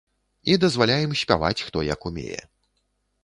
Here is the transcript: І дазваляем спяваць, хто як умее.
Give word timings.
І 0.51 0.55
дазваляем 0.63 1.11
спяваць, 1.21 1.65
хто 1.67 1.83
як 1.93 2.07
умее. 2.11 2.41